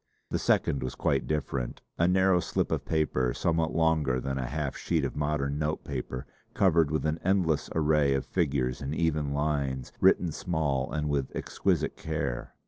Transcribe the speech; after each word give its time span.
The 0.31 0.39
second 0.39 0.81
was 0.81 0.95
quite 0.95 1.27
different: 1.27 1.79
a 1.99 2.07
narrow 2.07 2.39
slip 2.39 2.71
of 2.71 2.85
paper 2.85 3.35
somewhat 3.35 3.75
longer 3.75 4.19
than 4.19 4.39
a 4.39 4.47
half 4.47 4.75
sheet 4.75 5.05
of 5.05 5.15
modern 5.15 5.59
note 5.59 5.83
paper, 5.83 6.25
covered 6.55 6.89
with 6.89 7.05
an 7.05 7.19
endless 7.23 7.69
array 7.75 8.15
of 8.15 8.25
figures 8.25 8.81
in 8.81 8.95
even 8.95 9.31
lines, 9.31 9.91
written 9.99 10.31
small 10.31 10.91
and 10.91 11.07
with 11.07 11.27
exquisite 11.35 11.97
care. 11.97 12.55